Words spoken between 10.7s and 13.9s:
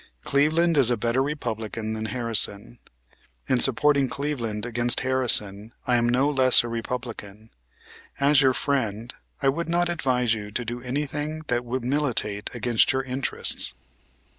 anything that would militate against your interests.